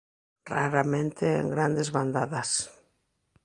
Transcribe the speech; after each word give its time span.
Raramente 0.51 1.25
en 1.41 1.47
grandes 1.53 1.91
bandadas. 1.95 2.49